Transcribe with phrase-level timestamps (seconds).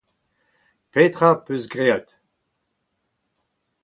[0.91, 2.07] Petra az peus graet?